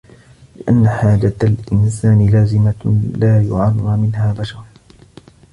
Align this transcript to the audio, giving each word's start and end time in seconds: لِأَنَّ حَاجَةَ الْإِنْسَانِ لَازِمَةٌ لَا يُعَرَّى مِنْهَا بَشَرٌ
لِأَنَّ 0.55 0.89
حَاجَةَ 0.89 1.33
الْإِنْسَانِ 1.43 2.29
لَازِمَةٌ 2.29 3.01
لَا 3.17 3.41
يُعَرَّى 3.43 3.97
مِنْهَا 3.97 4.33
بَشَرٌ 4.33 4.63